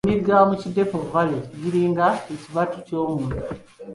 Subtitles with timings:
[0.05, 3.37] Emigga mu Kidepo Valley giringa ekibatu ky'omuntu.